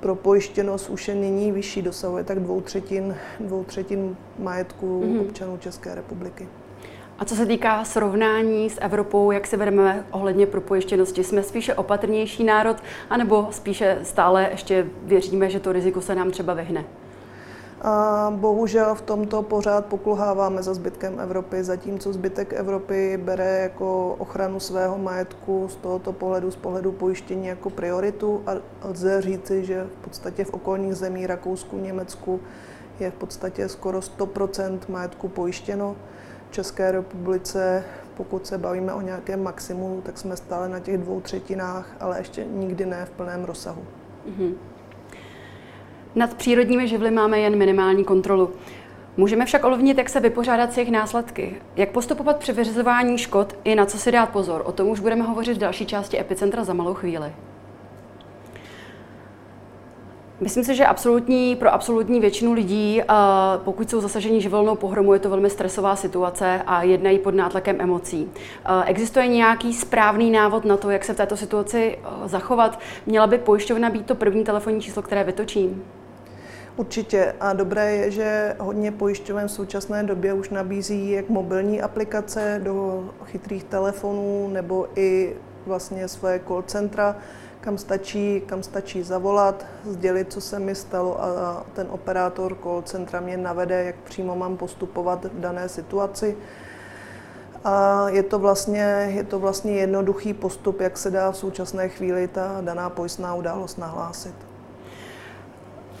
Pro 0.00 0.14
pojištěnost 0.14 0.90
už 0.90 1.08
je 1.08 1.14
nyní 1.14 1.52
vyšší, 1.52 1.82
dosahuje 1.82 2.24
tak 2.24 2.40
dvou 2.40 2.60
třetin, 2.60 3.16
dvou 3.40 3.64
třetin 3.64 4.16
majetku 4.38 5.02
mm-hmm. 5.02 5.20
občanů 5.20 5.56
České 5.56 5.94
republiky. 5.94 6.48
A 7.18 7.24
co 7.24 7.36
se 7.36 7.46
týká 7.46 7.84
srovnání 7.84 8.70
s 8.70 8.80
Evropou, 8.80 9.30
jak 9.30 9.46
se 9.46 9.56
vedeme 9.56 10.04
ohledně 10.10 10.46
propojištěnosti? 10.46 11.24
Jsme 11.24 11.42
spíše 11.42 11.74
opatrnější 11.74 12.44
národ, 12.44 12.76
anebo 13.10 13.48
spíše 13.50 13.98
stále 14.02 14.48
ještě 14.50 14.86
věříme, 15.02 15.50
že 15.50 15.60
to 15.60 15.72
riziko 15.72 16.00
se 16.00 16.14
nám 16.14 16.30
třeba 16.30 16.54
vyhne? 16.54 16.84
A 17.82 18.32
bohužel 18.36 18.94
v 18.94 19.00
tomto 19.00 19.42
pořád 19.42 19.86
pokulháváme 19.86 20.62
za 20.62 20.74
zbytkem 20.74 21.20
Evropy, 21.20 21.64
zatímco 21.64 22.12
zbytek 22.12 22.52
Evropy 22.52 23.16
bere 23.16 23.58
jako 23.58 24.14
ochranu 24.18 24.60
svého 24.60 24.98
majetku 24.98 25.68
z 25.68 25.76
tohoto 25.76 26.12
pohledu, 26.12 26.50
z 26.50 26.56
pohledu 26.56 26.92
pojištění 26.92 27.46
jako 27.46 27.70
prioritu 27.70 28.42
a 28.46 28.52
lze 28.88 29.22
říci, 29.22 29.64
že 29.64 29.86
v 30.00 30.04
podstatě 30.04 30.44
v 30.44 30.54
okolních 30.54 30.94
zemí, 30.94 31.26
Rakousku, 31.26 31.78
Německu, 31.78 32.40
je 33.00 33.10
v 33.10 33.14
podstatě 33.14 33.68
skoro 33.68 34.00
100% 34.00 34.78
majetku 34.88 35.28
pojištěno. 35.28 35.96
České 36.50 36.92
republice, 36.92 37.84
pokud 38.16 38.46
se 38.46 38.58
bavíme 38.58 38.92
o 38.92 39.00
nějakém 39.00 39.42
maximu, 39.42 40.02
tak 40.04 40.18
jsme 40.18 40.36
stále 40.36 40.68
na 40.68 40.80
těch 40.80 40.98
dvou 40.98 41.20
třetinách, 41.20 41.96
ale 42.00 42.18
ještě 42.18 42.44
nikdy 42.44 42.86
ne 42.86 43.04
v 43.04 43.10
plném 43.10 43.44
rozsahu. 43.44 43.84
Mm-hmm. 44.28 44.54
Nad 46.14 46.34
přírodními 46.34 46.88
živly 46.88 47.10
máme 47.10 47.38
jen 47.38 47.58
minimální 47.58 48.04
kontrolu. 48.04 48.52
Můžeme 49.16 49.44
však 49.46 49.64
ovlivnit, 49.64 49.98
jak 49.98 50.08
se 50.08 50.20
vypořádat 50.20 50.72
s 50.72 50.76
jejich 50.76 50.92
následky. 50.92 51.56
Jak 51.76 51.90
postupovat 51.90 52.36
při 52.36 52.52
vyřizování 52.52 53.18
škod 53.18 53.58
i 53.64 53.74
na 53.74 53.86
co 53.86 53.98
si 53.98 54.12
dát 54.12 54.28
pozor. 54.28 54.62
O 54.64 54.72
tom 54.72 54.88
už 54.88 55.00
budeme 55.00 55.22
hovořit 55.24 55.56
v 55.56 55.60
další 55.60 55.86
části 55.86 56.20
Epicentra 56.20 56.64
za 56.64 56.74
malou 56.74 56.94
chvíli. 56.94 57.32
Myslím 60.40 60.64
si, 60.64 60.74
že 60.74 60.86
absolutní, 60.86 61.56
pro 61.56 61.74
absolutní 61.74 62.20
většinu 62.20 62.52
lidí, 62.52 63.02
eh, 63.02 63.04
pokud 63.64 63.90
jsou 63.90 64.00
zasaženi 64.00 64.40
živelnou 64.40 64.76
pohromou, 64.76 65.12
je 65.12 65.18
to 65.18 65.30
velmi 65.30 65.50
stresová 65.50 65.96
situace 65.96 66.62
a 66.66 66.82
jednají 66.82 67.18
pod 67.18 67.34
nátlakem 67.34 67.80
emocí. 67.80 68.28
Eh, 68.34 68.84
existuje 68.84 69.26
nějaký 69.26 69.74
správný 69.74 70.30
návod 70.30 70.64
na 70.64 70.76
to, 70.76 70.90
jak 70.90 71.04
se 71.04 71.14
v 71.14 71.16
této 71.16 71.36
situaci 71.36 71.98
eh, 71.98 72.28
zachovat? 72.28 72.78
Měla 73.06 73.26
by 73.26 73.38
pojišťovna 73.38 73.90
být 73.90 74.06
to 74.06 74.14
první 74.14 74.44
telefonní 74.44 74.80
číslo, 74.80 75.02
které 75.02 75.24
vytočím? 75.24 75.84
Určitě. 76.76 77.34
A 77.40 77.52
dobré 77.52 77.92
je, 77.92 78.10
že 78.10 78.56
hodně 78.58 78.92
pojišťoven 78.92 79.48
v 79.48 79.50
současné 79.50 80.02
době 80.02 80.32
už 80.32 80.50
nabízí 80.50 81.10
jak 81.10 81.28
mobilní 81.28 81.82
aplikace 81.82 82.60
do 82.64 83.04
chytrých 83.24 83.64
telefonů 83.64 84.48
nebo 84.52 84.88
i 84.96 85.36
vlastně 85.66 86.08
svoje 86.08 86.40
call 86.48 86.62
centra, 86.62 87.16
kam 87.60 87.78
stačí, 87.78 88.42
kam 88.46 88.62
stačí 88.62 89.02
zavolat, 89.02 89.66
sdělit, 89.84 90.32
co 90.32 90.40
se 90.40 90.58
mi 90.58 90.74
stalo 90.74 91.24
a 91.24 91.66
ten 91.74 91.86
operátor 91.90 92.56
call 92.62 92.82
centra 92.82 93.20
mě 93.20 93.36
navede, 93.36 93.84
jak 93.84 93.96
přímo 93.96 94.36
mám 94.36 94.56
postupovat 94.56 95.24
v 95.24 95.40
dané 95.40 95.68
situaci. 95.68 96.36
A 97.64 98.08
je 98.08 98.22
to, 98.22 98.38
vlastně, 98.38 99.12
je 99.14 99.24
to 99.24 99.38
vlastně 99.38 99.72
jednoduchý 99.72 100.34
postup, 100.34 100.80
jak 100.80 100.98
se 100.98 101.10
dá 101.10 101.30
v 101.32 101.36
současné 101.36 101.88
chvíli 101.88 102.28
ta 102.28 102.58
daná 102.60 102.90
pojistná 102.90 103.34
událost 103.34 103.78
nahlásit. 103.78 104.34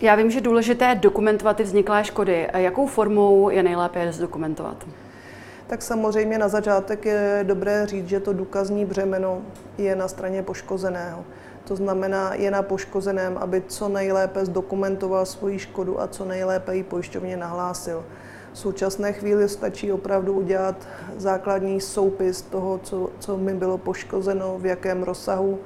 Já 0.00 0.14
vím, 0.14 0.30
že 0.30 0.40
důležité 0.40 0.94
dokumentovat 0.94 1.56
ty 1.56 1.62
vzniklé 1.62 2.04
škody. 2.04 2.48
Jakou 2.54 2.86
formou 2.86 3.50
je 3.50 3.62
nejlépe 3.62 4.12
zdokumentovat? 4.12 4.86
Tak 5.66 5.82
samozřejmě 5.82 6.38
na 6.38 6.48
začátek 6.48 7.04
je 7.04 7.40
dobré 7.42 7.86
říct, 7.86 8.08
že 8.08 8.20
to 8.20 8.32
důkazní 8.32 8.84
břemeno 8.84 9.42
je 9.78 9.96
na 9.96 10.08
straně 10.08 10.42
poškozeného. 10.42 11.24
To 11.64 11.76
znamená, 11.76 12.34
je 12.34 12.50
na 12.50 12.62
poškozeném, 12.62 13.38
aby 13.38 13.62
co 13.66 13.88
nejlépe 13.88 14.44
zdokumentoval 14.44 15.26
svoji 15.26 15.58
škodu 15.58 16.00
a 16.00 16.06
co 16.06 16.24
nejlépe 16.24 16.76
ji 16.76 16.82
pojišťovně 16.82 17.36
nahlásil. 17.36 18.04
V 18.52 18.58
současné 18.58 19.12
chvíli 19.12 19.48
stačí 19.48 19.92
opravdu 19.92 20.32
udělat 20.32 20.88
základní 21.16 21.80
soupis 21.80 22.42
toho, 22.42 22.78
co, 22.78 23.10
co 23.18 23.36
mi 23.36 23.54
bylo 23.54 23.78
poškozeno, 23.78 24.58
v 24.58 24.66
jakém 24.66 25.02
rozsahu 25.02 25.58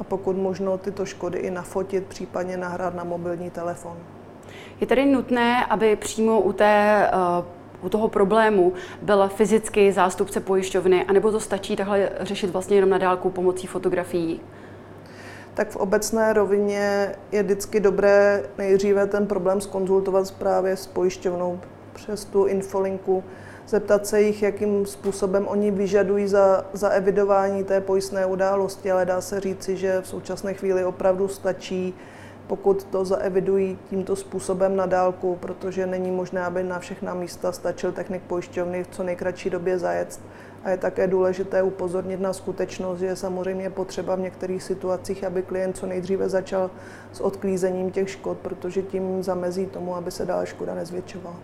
a 0.00 0.04
pokud 0.04 0.36
možno 0.36 0.78
tyto 0.78 1.06
škody 1.06 1.38
i 1.38 1.50
nafotit, 1.50 2.06
případně 2.06 2.56
nahrát 2.56 2.94
na 2.94 3.04
mobilní 3.04 3.50
telefon. 3.50 3.96
Je 4.80 4.86
tedy 4.86 5.06
nutné, 5.06 5.66
aby 5.66 5.96
přímo 5.96 6.40
u 6.40 6.52
té 6.52 7.10
uh 7.38 7.57
u 7.82 7.88
toho 7.88 8.08
problému 8.08 8.72
byl 9.02 9.28
fyzicky 9.28 9.92
zástupce 9.92 10.40
pojišťovny, 10.40 11.04
anebo 11.04 11.32
to 11.32 11.40
stačí 11.40 11.76
takhle 11.76 12.10
řešit 12.20 12.50
vlastně 12.50 12.76
jenom 12.76 12.90
na 12.90 12.98
dálku 12.98 13.30
pomocí 13.30 13.66
fotografií? 13.66 14.40
tak 15.58 15.70
v 15.70 15.76
obecné 15.76 16.32
rovině 16.32 17.14
je 17.32 17.42
vždycky 17.42 17.80
dobré 17.80 18.42
nejdříve 18.58 19.06
ten 19.06 19.26
problém 19.26 19.60
skonzultovat 19.60 20.30
právě 20.30 20.76
s 20.76 20.86
pojišťovnou 20.86 21.60
přes 21.92 22.24
tu 22.24 22.44
infolinku, 22.44 23.24
zeptat 23.68 24.06
se 24.06 24.22
jich, 24.22 24.42
jakým 24.42 24.86
způsobem 24.86 25.46
oni 25.48 25.70
vyžadují 25.70 26.28
za, 26.28 26.64
za 26.72 26.88
evidování 26.88 27.64
té 27.64 27.80
pojistné 27.80 28.26
události, 28.26 28.90
ale 28.90 29.06
dá 29.06 29.20
se 29.20 29.40
říci, 29.40 29.76
že 29.76 30.00
v 30.02 30.06
současné 30.06 30.54
chvíli 30.54 30.84
opravdu 30.84 31.28
stačí, 31.28 31.94
pokud 32.48 32.84
to 32.84 33.04
zaevidují 33.04 33.78
tímto 33.90 34.16
způsobem 34.16 34.76
na 34.76 34.86
dálku, 34.86 35.36
protože 35.36 35.86
není 35.86 36.10
možné, 36.10 36.44
aby 36.44 36.62
na 36.62 36.78
všechna 36.78 37.14
místa 37.14 37.52
stačil 37.52 37.92
technik 37.92 38.22
pojišťovny 38.22 38.84
v 38.84 38.88
co 38.88 39.02
nejkratší 39.02 39.50
době 39.50 39.78
zajet 39.78 40.20
a 40.64 40.70
je 40.70 40.76
také 40.76 41.06
důležité 41.06 41.62
upozornit 41.62 42.20
na 42.20 42.32
skutečnost, 42.32 42.98
že 42.98 43.06
je 43.06 43.16
samozřejmě 43.16 43.70
potřeba 43.70 44.14
v 44.14 44.20
některých 44.20 44.62
situacích, 44.62 45.24
aby 45.24 45.42
klient 45.42 45.76
co 45.76 45.86
nejdříve 45.86 46.28
začal 46.28 46.70
s 47.12 47.20
odklízením 47.20 47.90
těch 47.90 48.10
škod, 48.10 48.38
protože 48.38 48.82
tím 48.82 49.22
zamezí 49.22 49.66
tomu, 49.66 49.96
aby 49.96 50.10
se 50.10 50.24
dále 50.24 50.46
škoda 50.46 50.74
nezvětšovala. 50.74 51.36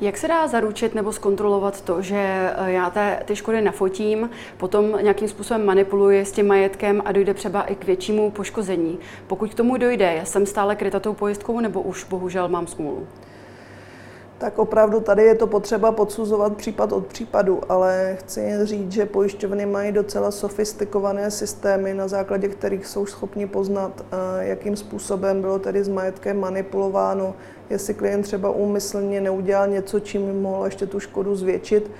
Jak 0.00 0.16
se 0.16 0.28
dá 0.28 0.46
zaručit 0.48 0.94
nebo 0.94 1.12
zkontrolovat 1.12 1.80
to, 1.80 2.02
že 2.02 2.16
eh, 2.16 2.72
já 2.72 2.90
té, 2.90 3.22
ty 3.24 3.36
škody 3.36 3.60
nafotím, 3.60 4.30
potom 4.56 4.98
nějakým 5.02 5.28
způsobem 5.28 5.66
manipuluji 5.66 6.24
s 6.24 6.32
tím 6.32 6.46
majetkem 6.46 7.02
a 7.04 7.12
dojde 7.12 7.34
třeba 7.34 7.62
i 7.62 7.74
k 7.74 7.84
většímu 7.84 8.30
poškození? 8.30 8.98
Pokud 9.26 9.50
k 9.50 9.54
tomu 9.54 9.76
dojde, 9.76 10.20
jsem 10.24 10.46
stále 10.46 10.76
kryta 10.76 11.00
tou 11.00 11.14
pojistkou 11.14 11.60
nebo 11.60 11.82
už 11.82 12.04
bohužel 12.04 12.48
mám 12.48 12.66
smůlu? 12.66 13.06
tak 14.38 14.58
opravdu 14.58 15.00
tady 15.00 15.22
je 15.22 15.34
to 15.34 15.46
potřeba 15.46 15.92
podsuzovat 15.92 16.56
případ 16.56 16.92
od 16.92 17.06
případu, 17.06 17.60
ale 17.68 18.16
chci 18.20 18.50
říct, 18.62 18.92
že 18.92 19.06
pojišťovny 19.06 19.66
mají 19.66 19.92
docela 19.92 20.30
sofistikované 20.30 21.30
systémy, 21.30 21.94
na 21.94 22.08
základě 22.08 22.48
kterých 22.48 22.86
jsou 22.86 23.06
schopni 23.06 23.46
poznat, 23.46 24.04
eh, 24.12 24.44
jakým 24.44 24.76
způsobem 24.76 25.40
bylo 25.40 25.58
tedy 25.58 25.84
s 25.84 25.88
majetkem 25.88 26.40
manipulováno, 26.40 27.34
jestli 27.70 27.94
klient 27.94 28.22
třeba 28.22 28.50
úmyslně 28.50 29.20
neudělal 29.20 29.68
něco, 29.68 30.00
čím 30.00 30.42
mohl 30.42 30.64
ještě 30.64 30.86
tu 30.86 31.00
škodu 31.00 31.36
zvětšit. 31.36 31.90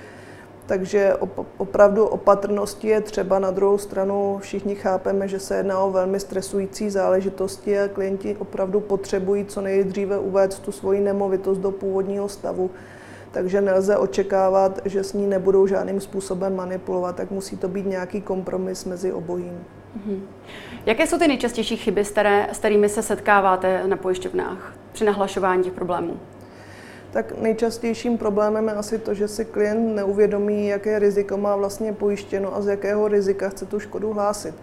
Takže 0.65 1.13
opravdu 1.57 2.05
opatrnosti 2.05 2.87
je 2.87 3.01
třeba. 3.01 3.39
Na 3.39 3.51
druhou 3.51 3.77
stranu 3.77 4.37
všichni 4.41 4.75
chápeme, 4.75 5.27
že 5.27 5.39
se 5.39 5.57
jedná 5.57 5.79
o 5.79 5.91
velmi 5.91 6.19
stresující 6.19 6.89
záležitosti 6.89 7.79
a 7.79 7.87
klienti 7.87 8.35
opravdu 8.39 8.79
potřebují 8.79 9.45
co 9.45 9.61
nejdříve 9.61 10.19
uvést 10.19 10.59
tu 10.59 10.71
svoji 10.71 11.01
nemovitost 11.01 11.57
do 11.57 11.71
původního 11.71 12.29
stavu. 12.29 12.71
Takže 13.31 13.61
nelze 13.61 13.97
očekávat, 13.97 14.79
že 14.85 15.03
s 15.03 15.13
ní 15.13 15.27
nebudou 15.27 15.67
žádným 15.67 16.01
způsobem 16.01 16.55
manipulovat, 16.55 17.15
tak 17.15 17.31
musí 17.31 17.57
to 17.57 17.67
být 17.67 17.85
nějaký 17.85 18.21
kompromis 18.21 18.85
mezi 18.85 19.13
obojím. 19.13 19.59
Mm-hmm. 19.97 20.19
Jaké 20.85 21.07
jsou 21.07 21.17
ty 21.17 21.27
nejčastější 21.27 21.77
chyby, 21.77 22.05
s, 22.05 22.11
které, 22.11 22.47
s 22.51 22.57
kterými 22.57 22.89
se 22.89 23.01
setkáváte 23.01 23.87
na 23.87 23.97
pojišťovnách 23.97 24.84
při 24.95 25.05
nahlašování 25.05 25.63
těch 25.63 25.73
problémů? 25.73 26.19
tak 27.15 27.37
nejčastějším 27.41 28.17
problémem 28.17 28.67
je 28.67 28.73
asi 28.73 28.99
to, 28.99 29.13
že 29.13 29.27
si 29.27 29.45
klient 29.45 29.95
neuvědomí, 29.95 30.67
jaké 30.67 30.99
riziko 30.99 31.37
má 31.37 31.55
vlastně 31.55 31.93
pojištěno 31.93 32.55
a 32.55 32.61
z 32.61 32.67
jakého 32.67 33.07
rizika 33.07 33.49
chce 33.49 33.65
tu 33.65 33.79
škodu 33.79 34.13
hlásit. 34.13 34.55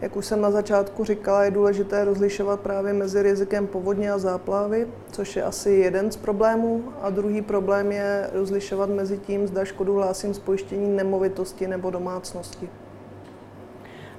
Jak 0.00 0.16
už 0.16 0.26
jsem 0.26 0.40
na 0.40 0.50
začátku 0.50 1.04
říkala, 1.04 1.44
je 1.44 1.50
důležité 1.50 2.04
rozlišovat 2.04 2.60
právě 2.60 2.92
mezi 2.92 3.22
rizikem 3.22 3.66
povodně 3.66 4.12
a 4.12 4.18
záplavy, 4.18 4.88
což 5.10 5.36
je 5.36 5.42
asi 5.42 5.70
jeden 5.70 6.12
z 6.12 6.16
problémů. 6.16 6.84
A 7.02 7.10
druhý 7.10 7.42
problém 7.42 7.92
je 7.92 8.30
rozlišovat 8.32 8.90
mezi 8.90 9.18
tím, 9.18 9.46
zda 9.46 9.64
škodu 9.64 9.94
hlásím 9.94 10.34
z 10.34 10.38
pojištění 10.38 10.96
nemovitosti 10.96 11.66
nebo 11.66 11.90
domácnosti. 11.90 12.68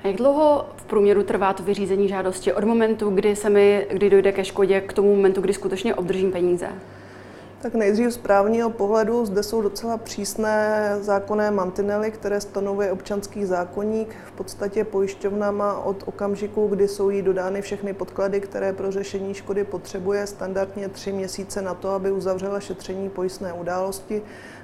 A 0.04 0.08
jak 0.08 0.16
dlouho 0.16 0.66
v 0.76 0.86
průměru 0.86 1.24
trvá 1.24 1.54
to 1.54 1.64
vyřízení 1.64 2.08
žádosti 2.08 2.54
od 2.54 2.64
momentu, 2.64 3.10
kdy, 3.10 3.36
se 3.36 3.50
mi, 3.50 3.88
kdy 3.92 4.10
dojde 4.10 4.32
ke 4.32 4.46
škodě, 4.46 4.82
k 4.82 4.94
tomu 4.94 5.16
momentu, 5.16 5.42
kdy 5.42 5.54
skutečně 5.54 5.96
obdržím 5.96 6.32
peníze? 6.32 6.68
Tak 7.62 7.74
nejdřív 7.74 8.12
z 8.12 8.18
právního 8.18 8.70
pohledu 8.70 9.26
zde 9.26 9.44
jsou 9.44 9.62
docela 9.62 9.98
přísné 9.98 10.90
zákonné 11.02 11.52
mantinely, 11.52 12.12
které 12.12 12.42
stanovuje 12.42 12.92
občanský 12.92 13.46
zákonník. 13.46 14.16
V 14.26 14.32
podstatě 14.32 14.84
pojišťovna 14.84 15.52
má 15.52 15.80
od 15.80 16.04
okamžiku, 16.06 16.68
kdy 16.68 16.88
jsou 16.88 17.10
jí 17.10 17.22
dodány 17.22 17.62
všechny 17.62 17.94
podklady, 17.94 18.42
které 18.42 18.74
pro 18.74 18.92
řešení 18.92 19.34
škody 19.34 19.64
potřebuje, 19.64 20.28
standardně 20.28 20.90
tři 20.90 21.12
měsíce 21.12 21.62
na 21.62 21.74
to, 21.74 21.90
aby 21.90 22.12
uzavřela 22.12 22.60
šetření 22.60 23.10
pojistné 23.10 23.54
události. 23.54 24.22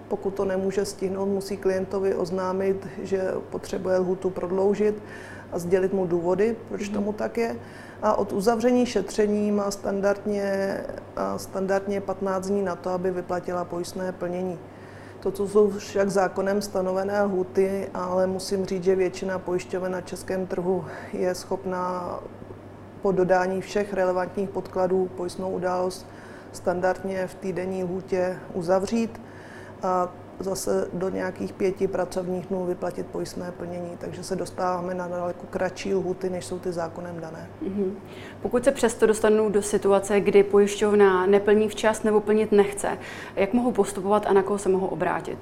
Pokud 0.09 0.33
to 0.33 0.45
nemůže 0.45 0.85
stihnout, 0.85 1.25
musí 1.25 1.57
klientovi 1.57 2.15
oznámit, 2.15 2.87
že 3.03 3.23
potřebuje 3.49 3.97
lhutu 3.97 4.29
prodloužit 4.29 5.03
a 5.51 5.59
sdělit 5.59 5.93
mu 5.93 6.07
důvody, 6.07 6.55
proč 6.69 6.85
mhm. 6.85 6.93
tomu 6.93 7.13
tak 7.13 7.37
je 7.37 7.55
a 8.01 8.15
od 8.15 8.33
uzavření 8.33 8.85
šetření 8.85 9.51
má 9.51 9.71
standardně, 9.71 10.77
standardně 11.37 12.01
15 12.01 12.47
dní 12.47 12.61
na 12.61 12.75
to, 12.75 12.89
aby 12.89 13.11
vyplatila 13.11 13.65
pojistné 13.65 14.11
plnění. 14.11 14.59
To 15.19 15.47
jsou 15.47 15.69
však 15.69 16.09
zákonem 16.09 16.61
stanovené 16.61 17.23
lhuty, 17.23 17.89
ale 17.93 18.27
musím 18.27 18.65
říct, 18.65 18.83
že 18.83 18.95
většina 18.95 19.39
pojišťoven 19.39 19.91
na 19.91 20.01
českém 20.01 20.47
trhu 20.47 20.85
je 21.13 21.35
schopná 21.35 22.19
po 23.01 23.11
dodání 23.11 23.61
všech 23.61 23.93
relevantních 23.93 24.49
podkladů 24.49 25.09
pojistnou 25.17 25.49
událost 25.49 26.05
standardně 26.51 27.27
v 27.27 27.35
týdenní 27.35 27.83
lhůtě 27.83 28.39
uzavřít. 28.53 29.21
A 29.83 30.09
zase 30.39 30.87
do 30.93 31.09
nějakých 31.09 31.53
pěti 31.53 31.87
pracovních 31.87 32.47
dnů 32.47 32.65
vyplatit 32.65 33.07
pojistné 33.07 33.51
plnění, 33.51 33.91
takže 33.97 34.23
se 34.23 34.35
dostáváme 34.35 34.93
na 34.93 35.07
daleko 35.07 35.47
kratší 35.49 35.95
lhuty, 35.95 36.29
než 36.29 36.45
jsou 36.45 36.59
ty 36.59 36.71
zákonem 36.71 37.19
dané. 37.19 37.49
Mm-hmm. 37.63 37.91
Pokud 38.41 38.63
se 38.63 38.71
přesto 38.71 39.05
dostanou 39.05 39.49
do 39.49 39.61
situace, 39.61 40.19
kdy 40.19 40.43
pojišťovna 40.43 41.25
neplní 41.25 41.69
včas 41.69 42.03
nebo 42.03 42.21
plnit 42.21 42.51
nechce, 42.51 42.97
jak 43.35 43.53
mohou 43.53 43.71
postupovat 43.71 44.25
a 44.27 44.33
na 44.33 44.43
koho 44.43 44.59
se 44.59 44.69
mohou 44.69 44.87
obrátit? 44.87 45.37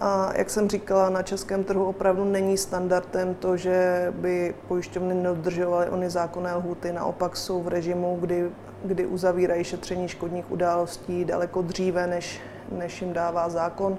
A 0.00 0.32
jak 0.36 0.50
jsem 0.50 0.68
říkala, 0.68 1.10
na 1.10 1.22
českém 1.22 1.64
trhu 1.64 1.84
opravdu 1.84 2.24
není 2.24 2.58
standardem 2.58 3.34
to, 3.34 3.56
že 3.56 4.06
by 4.16 4.54
pojišťovny 4.68 5.14
nedodržovaly 5.14 5.88
ony 5.88 6.10
zákonné 6.10 6.54
lhuty. 6.54 6.92
Naopak 6.92 7.36
jsou 7.36 7.62
v 7.62 7.68
režimu, 7.68 8.18
kdy, 8.20 8.50
kdy 8.84 9.06
uzavírají 9.06 9.64
šetření 9.64 10.08
škodních 10.08 10.50
událostí 10.50 11.24
daleko 11.24 11.62
dříve, 11.62 12.06
než, 12.06 12.40
než 12.78 13.02
jim 13.02 13.12
dává 13.12 13.48
zákon. 13.48 13.98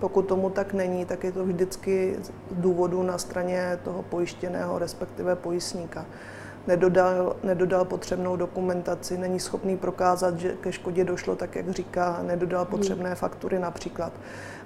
Pokud 0.00 0.22
tomu 0.22 0.50
tak 0.50 0.72
není, 0.72 1.04
tak 1.04 1.24
je 1.24 1.32
to 1.32 1.44
vždycky 1.44 2.16
z 2.22 2.30
důvodu 2.50 3.02
na 3.02 3.18
straně 3.18 3.78
toho 3.84 4.02
pojištěného, 4.02 4.78
respektive 4.78 5.36
pojistníka. 5.36 6.06
Nedodal, 6.66 7.36
nedodal 7.42 7.84
potřebnou 7.84 8.36
dokumentaci, 8.36 9.18
není 9.18 9.40
schopný 9.40 9.76
prokázat, 9.76 10.38
že 10.38 10.52
ke 10.60 10.72
škodě 10.72 11.04
došlo 11.04 11.36
tak, 11.36 11.56
jak 11.56 11.70
říká, 11.70 12.18
nedodal 12.22 12.64
potřebné 12.64 13.08
hmm. 13.08 13.16
faktury 13.16 13.58
například. 13.58 14.12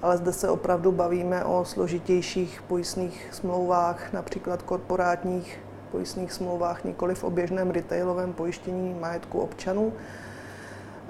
Ale 0.02 0.16
zde 0.16 0.32
se 0.32 0.48
opravdu 0.48 0.92
bavíme 0.92 1.44
o 1.44 1.64
složitějších 1.64 2.62
pojistných 2.68 3.28
smlouvách, 3.32 4.12
například 4.12 4.62
korporátních 4.62 5.60
pojistných 5.90 6.32
smlouvách, 6.32 6.84
nikoli 6.84 7.14
v 7.14 7.24
oběžném 7.24 7.70
retailovém 7.70 8.32
pojištění 8.32 8.96
majetku 9.00 9.40
občanů. 9.40 9.92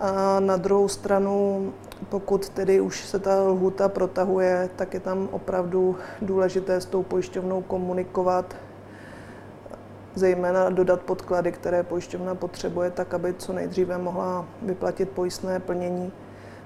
A 0.01 0.41
na 0.41 0.57
druhou 0.57 0.89
stranu, 0.89 1.73
pokud 2.09 2.49
tedy 2.49 2.81
už 2.81 3.05
se 3.05 3.19
ta 3.19 3.43
lhuta 3.43 3.89
protahuje, 3.89 4.71
tak 4.77 4.95
je 4.95 5.01
tam 5.01 5.29
opravdu 5.33 5.97
důležité 6.23 6.81
s 6.81 6.87
tou 6.87 7.03
pojišťovnou 7.03 7.63
komunikovat, 7.63 8.57
zejména 10.15 10.71
dodat 10.71 11.01
podklady, 11.01 11.53
které 11.53 11.83
pojišťovna 11.83 12.35
potřebuje, 12.35 12.91
tak 12.91 13.15
aby 13.15 13.35
co 13.35 13.53
nejdříve 13.53 13.99
mohla 13.99 14.47
vyplatit 14.63 15.11
pojistné 15.11 15.61
plnění. 15.61 16.13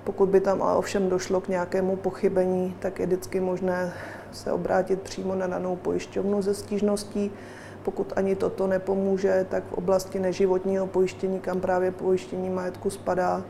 Pokud 0.04 0.28
by 0.28 0.40
tam 0.40 0.62
ale 0.62 0.76
ovšem 0.76 1.08
došlo 1.08 1.40
k 1.40 1.48
nějakému 1.48 1.96
pochybení, 1.96 2.76
tak 2.78 2.98
je 2.98 3.06
vždycky 3.06 3.40
možné 3.40 3.92
se 4.32 4.52
obrátit 4.52 5.00
přímo 5.00 5.34
na 5.34 5.46
danou 5.46 5.76
pojišťovnu 5.76 6.42
ze 6.42 6.54
stížností 6.54 7.32
pokud 7.82 8.12
ani 8.16 8.36
toto 8.36 8.66
nepomůže, 8.66 9.46
tak 9.50 9.64
v 9.64 9.72
oblasti 9.72 10.18
neživotního 10.18 10.86
pojištění, 10.86 11.40
kam 11.40 11.60
právě 11.60 11.90
pojištění 11.90 12.50
majetku 12.50 12.90
spadá, 12.90 13.42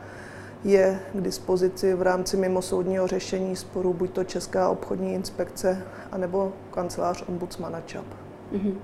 je 0.63 0.99
k 1.13 1.21
dispozici 1.21 1.93
v 1.93 2.01
rámci 2.01 2.37
mimosoudního 2.37 3.07
řešení 3.07 3.55
sporu 3.55 3.93
buď 3.93 4.11
to 4.11 4.23
Česká 4.23 4.69
obchodní 4.69 5.13
inspekce, 5.13 5.83
anebo 6.11 6.53
kancelář 6.71 7.23
ombudsmana 7.27 7.81
ČAP. 7.81 8.05
Mm-hmm. 8.53 8.75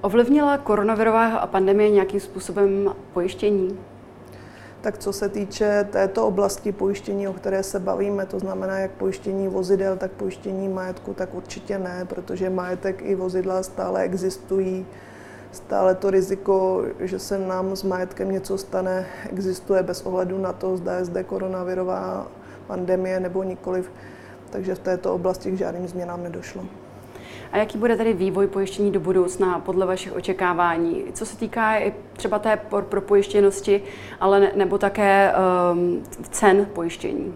Ovlivnila 0.00 0.58
koronavirová 0.58 1.46
pandemie 1.46 1.90
nějakým 1.90 2.20
způsobem 2.20 2.94
pojištění? 3.12 3.78
Tak 4.80 4.98
co 4.98 5.12
se 5.12 5.28
týče 5.28 5.88
této 5.90 6.26
oblasti 6.26 6.72
pojištění, 6.72 7.28
o 7.28 7.32
které 7.32 7.62
se 7.62 7.80
bavíme, 7.80 8.26
to 8.26 8.38
znamená 8.38 8.78
jak 8.78 8.90
pojištění 8.90 9.48
vozidel, 9.48 9.96
tak 9.96 10.10
pojištění 10.10 10.68
majetku, 10.68 11.14
tak 11.14 11.34
určitě 11.34 11.78
ne, 11.78 12.04
protože 12.08 12.50
majetek 12.50 13.02
i 13.02 13.14
vozidla 13.14 13.62
stále 13.62 14.02
existují. 14.02 14.86
Stále 15.52 15.94
to 15.94 16.10
riziko, 16.10 16.84
že 17.00 17.18
se 17.18 17.38
nám 17.38 17.76
s 17.76 17.82
majetkem 17.82 18.30
něco 18.30 18.58
stane, 18.58 19.06
existuje 19.30 19.82
bez 19.82 20.02
ohledu 20.02 20.38
na 20.38 20.52
to, 20.52 20.76
zda 20.76 20.94
je 20.96 21.04
zde 21.04 21.24
koronavirová 21.24 22.26
pandemie 22.66 23.20
nebo 23.20 23.42
nikoliv. 23.42 23.90
Takže 24.50 24.74
v 24.74 24.78
této 24.78 25.14
oblasti 25.14 25.50
k 25.50 25.56
žádným 25.56 25.88
změnám 25.88 26.22
nedošlo. 26.22 26.64
A 27.52 27.58
jaký 27.58 27.78
bude 27.78 27.96
tedy 27.96 28.12
vývoj 28.12 28.46
pojištění 28.46 28.92
do 28.92 29.00
budoucna 29.00 29.58
podle 29.58 29.86
vašich 29.86 30.12
očekávání? 30.12 31.04
Co 31.12 31.26
se 31.26 31.36
týká 31.36 31.78
i 31.78 31.94
třeba 32.12 32.38
té 32.38 32.58
propojištěnosti, 32.88 33.82
ale 34.20 34.40
ne, 34.40 34.52
nebo 34.54 34.78
také 34.78 35.32
um, 35.72 36.02
cen 36.30 36.66
pojištění? 36.72 37.34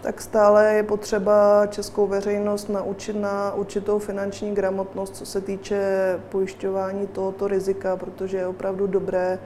tak 0.00 0.20
stále 0.20 0.74
je 0.74 0.82
potřeba 0.82 1.66
českou 1.66 2.06
veřejnost 2.06 2.68
naučit 2.68 3.16
na 3.16 3.54
určitou 3.54 3.98
finanční 3.98 4.54
gramotnost, 4.54 5.16
co 5.16 5.26
se 5.26 5.40
týče 5.40 5.80
pojišťování 6.28 7.06
tohoto 7.06 7.48
rizika, 7.48 7.96
protože 7.96 8.36
je 8.36 8.46
opravdu 8.46 8.86
dobré 8.86 9.38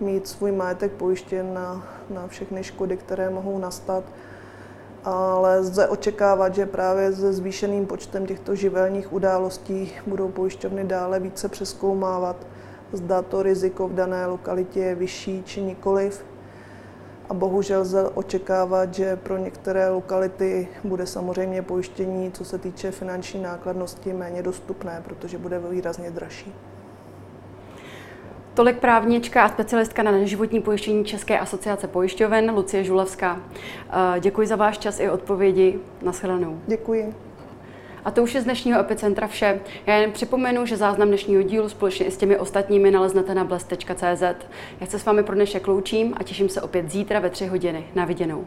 mít 0.00 0.28
svůj 0.28 0.52
majetek 0.52 0.92
pojištěn 0.92 1.54
na, 1.54 1.86
na 2.10 2.26
všechny 2.26 2.64
škody, 2.64 2.96
které 2.96 3.30
mohou 3.30 3.58
nastat 3.58 4.04
ale 5.06 5.58
lze 5.58 5.88
očekávat, 5.88 6.54
že 6.54 6.66
právě 6.66 7.12
se 7.12 7.32
zvýšeným 7.32 7.86
počtem 7.86 8.26
těchto 8.26 8.54
živelních 8.54 9.12
událostí 9.12 9.92
budou 10.06 10.28
pojišťovny 10.28 10.84
dále 10.84 11.20
více 11.20 11.48
přeskoumávat, 11.48 12.36
zda 12.92 13.22
to 13.22 13.42
riziko 13.42 13.88
v 13.88 13.94
dané 13.94 14.26
lokalitě 14.26 14.80
je 14.80 14.94
vyšší 14.94 15.42
či 15.46 15.62
nikoliv. 15.62 16.24
A 17.28 17.34
bohužel 17.34 17.80
lze 17.80 18.08
očekávat, 18.08 18.94
že 18.94 19.16
pro 19.16 19.36
některé 19.36 19.88
lokality 19.88 20.68
bude 20.84 21.06
samozřejmě 21.06 21.62
pojištění, 21.62 22.32
co 22.32 22.44
se 22.44 22.58
týče 22.58 22.90
finanční 22.90 23.42
nákladnosti, 23.42 24.12
méně 24.12 24.42
dostupné, 24.42 25.02
protože 25.04 25.38
bude 25.38 25.58
výrazně 25.58 26.10
dražší. 26.10 26.54
Tolik 28.56 28.78
právnička 28.78 29.44
a 29.44 29.48
specialistka 29.48 30.02
na 30.02 30.10
neživotní 30.10 30.60
pojištění 30.60 31.04
České 31.04 31.38
asociace 31.38 31.88
pojišťoven 31.88 32.50
Lucie 32.50 32.84
Žulavská. 32.84 33.40
Eh, 34.16 34.20
děkuji 34.20 34.46
za 34.46 34.56
váš 34.56 34.78
čas 34.78 35.00
i 35.00 35.10
odpovědi. 35.10 35.78
Naschledanou. 36.02 36.60
Děkuji. 36.66 37.14
A 38.04 38.10
to 38.10 38.22
už 38.22 38.34
je 38.34 38.40
z 38.40 38.44
dnešního 38.44 38.80
Epicentra 38.80 39.26
vše. 39.26 39.60
Já 39.86 39.94
jen 39.94 40.12
připomenu, 40.12 40.66
že 40.66 40.76
záznam 40.76 41.08
dnešního 41.08 41.42
dílu 41.42 41.68
společně 41.68 42.06
i 42.06 42.10
s 42.10 42.16
těmi 42.16 42.38
ostatními 42.38 42.90
naleznete 42.90 43.34
na 43.34 43.44
blest.cz. 43.44 44.22
Já 44.80 44.86
se 44.86 44.98
s 44.98 45.04
vámi 45.04 45.22
pro 45.22 45.34
dnešek 45.34 45.68
loučím 45.68 46.14
a 46.16 46.22
těším 46.22 46.48
se 46.48 46.62
opět 46.62 46.90
zítra 46.90 47.20
ve 47.20 47.30
tři 47.30 47.46
hodiny. 47.46 47.86
Na 47.94 48.04
viděnou. 48.04 48.46